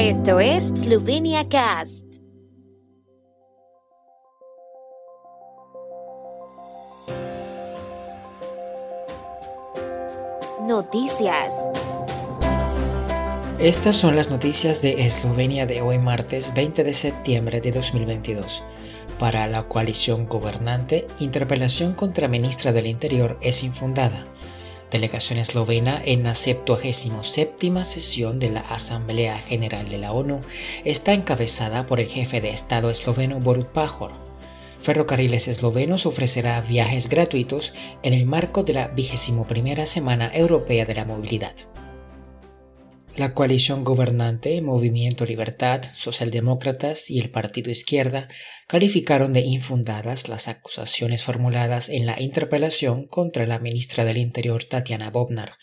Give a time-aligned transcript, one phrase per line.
[0.00, 2.04] Esto es Slovenia Cast.
[10.68, 11.68] Noticias.
[13.58, 18.62] Estas son las noticias de Eslovenia de hoy martes 20 de septiembre de 2022.
[19.18, 24.24] Para la coalición gobernante, interpelación contra ministra del Interior es infundada.
[24.90, 30.40] Delegación eslovena en la 77 sesión de la Asamblea General de la ONU
[30.84, 34.12] está encabezada por el jefe de Estado esloveno Borut Pajor.
[34.80, 39.44] Ferrocarriles Eslovenos ofrecerá viajes gratuitos en el marco de la 21
[39.84, 41.54] Semana Europea de la Movilidad.
[43.18, 48.28] La coalición gobernante, Movimiento Libertad, Socialdemócratas y el Partido Izquierda
[48.68, 55.10] calificaron de infundadas las acusaciones formuladas en la interpelación contra la ministra del Interior Tatiana
[55.10, 55.56] Bobnar,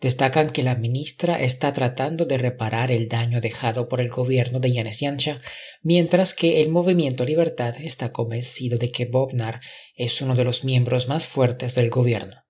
[0.00, 4.72] Destacan que la ministra está tratando de reparar el daño dejado por el gobierno de
[4.72, 5.40] Yanis Yancha,
[5.82, 9.60] mientras que el Movimiento Libertad está convencido de que Bobnar
[9.96, 12.47] es uno de los miembros más fuertes del gobierno.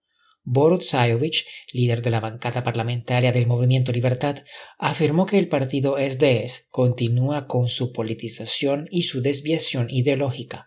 [0.50, 4.42] Borut Zajovic, líder de la bancada parlamentaria del Movimiento Libertad,
[4.78, 10.66] afirmó que el partido SDS continúa con su politización y su desviación ideológica,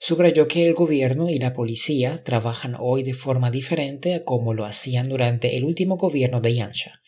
[0.00, 4.64] Subrayó que el gobierno y la policía trabajan hoy de forma diferente a como lo
[4.64, 7.02] hacían durante el último gobierno de Yansha.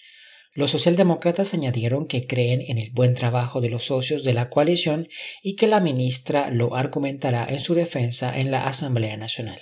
[0.55, 5.09] Los socialdemócratas añadieron que creen en el buen trabajo de los socios de la coalición
[5.41, 9.61] y que la ministra lo argumentará en su defensa en la Asamblea Nacional.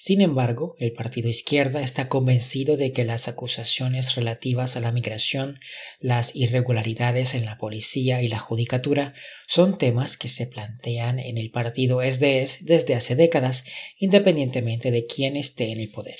[0.00, 5.58] Sin embargo, el Partido Izquierda está convencido de que las acusaciones relativas a la migración,
[5.98, 9.12] las irregularidades en la policía y la judicatura
[9.48, 13.64] son temas que se plantean en el partido SDS desde hace décadas,
[13.98, 16.18] independientemente de quién esté en el poder.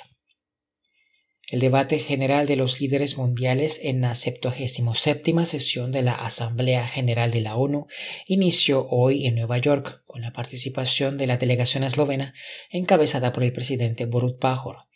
[1.51, 7.31] El debate general de los líderes mundiales en la 77 sesión de la Asamblea General
[7.31, 7.87] de la ONU
[8.27, 12.35] inició hoy en Nueva York con la participación de la delegación eslovena
[12.71, 14.89] encabezada por el presidente Borut Pajor.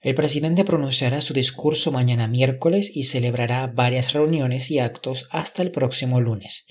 [0.00, 5.72] El presidente pronunciará su discurso mañana miércoles y celebrará varias reuniones y actos hasta el
[5.72, 6.66] próximo lunes.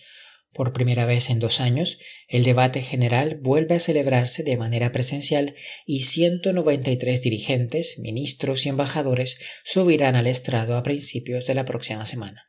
[0.55, 1.99] Por primera vez en dos años,
[2.29, 5.53] el debate general vuelve a celebrarse de manera presencial
[5.85, 12.45] y 193 dirigentes, ministros y embajadores subirán al estrado a principios de la próxima semana.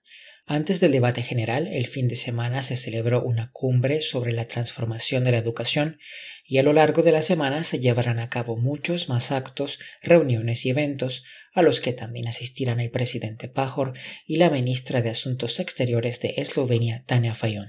[0.46, 5.24] Antes del debate general, el fin de semana se celebró una cumbre sobre la transformación
[5.24, 5.98] de la educación
[6.44, 10.64] y a lo largo de la semana se llevarán a cabo muchos más actos, reuniones
[10.64, 11.24] y eventos
[11.54, 13.94] a los que también asistirán el presidente Pajor
[14.24, 17.66] y la ministra de Asuntos Exteriores de Eslovenia, Tania Fayón.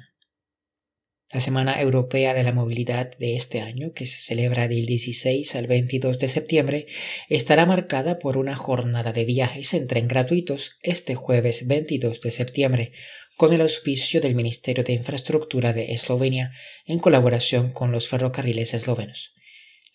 [1.30, 5.68] La Semana Europea de la Movilidad de este año, que se celebra del 16 al
[5.68, 6.88] 22 de septiembre,
[7.28, 12.92] estará marcada por una jornada de viajes en tren gratuitos este jueves 22 de septiembre,
[13.36, 16.54] con el auspicio del Ministerio de Infraestructura de Eslovenia
[16.86, 19.37] en colaboración con los ferrocarriles eslovenos.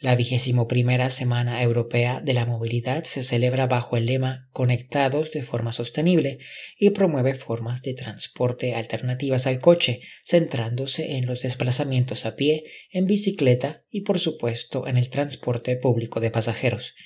[0.03, 5.45] La vigésimo primera Semana Europea de la Movilidad se celebra bajo el lema Conectados de
[5.45, 6.41] forma sostenible
[6.77, 13.07] y promueve formas de transporte alternativas al coche, centrándose en los desplazamientos a pie, en
[13.07, 16.97] bicicleta y por supuesto en el transporte público de pasajeros.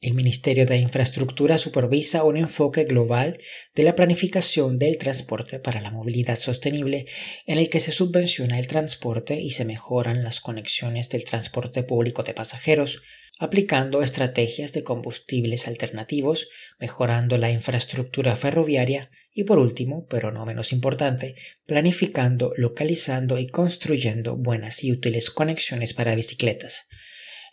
[0.00, 3.38] El Ministerio de Infraestructura supervisa un enfoque global
[3.74, 7.06] de la planificación del transporte para la movilidad sostenible
[7.46, 12.22] en el que se subvenciona el transporte y se mejoran las conexiones del transporte público
[12.22, 13.02] de pasajeros,
[13.38, 20.72] aplicando estrategias de combustibles alternativos, mejorando la infraestructura ferroviaria y por último, pero no menos
[20.72, 21.34] importante,
[21.66, 26.88] planificando, localizando y construyendo buenas y útiles conexiones para bicicletas.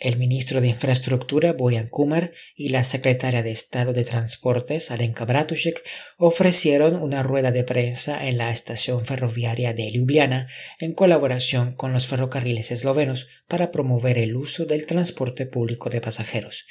[0.02, 5.80] El ministro de Infraestructura Boyan Kumar y la secretaria de Estado de Transportes Alenka Bratušek
[6.18, 10.48] ofrecieron una rueda de prensa en la estación ferroviaria de Ljubljana
[10.80, 16.66] en colaboración con los ferrocarriles eslovenos para promover el uso del transporte público de pasajeros.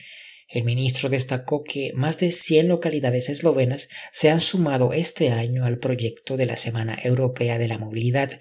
[0.48, 5.78] El ministro destacó que más de 100 localidades eslovenas se han sumado este año al
[5.78, 8.40] proyecto de la Semana Europea de la Movilidad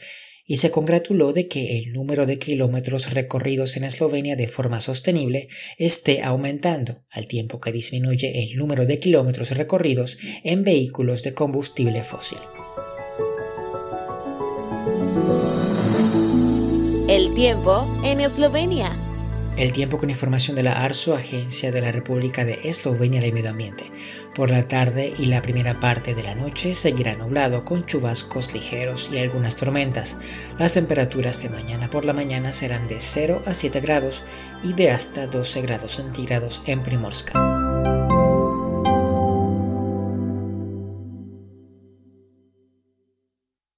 [0.50, 5.48] y se congratuló de que el número de kilómetros recorridos en Eslovenia de forma sostenible
[5.78, 12.04] esté aumentando, al tiempo que disminuye el número de kilómetros recorridos en vehículos de combustible
[12.04, 12.40] fósil.
[17.08, 19.09] El tiempo en Eslovenia.
[19.60, 23.50] El tiempo con información de la ARSO, Agencia de la República de Eslovenia de Medio
[23.50, 23.92] Ambiente.
[24.34, 29.10] Por la tarde y la primera parte de la noche seguirá nublado con chubascos ligeros
[29.12, 30.16] y algunas tormentas.
[30.58, 34.24] Las temperaturas de mañana por la mañana serán de 0 a 7 grados
[34.64, 38.09] y de hasta 12 grados centígrados en Primorska.